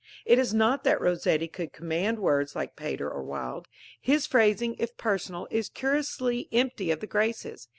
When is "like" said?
2.55-2.75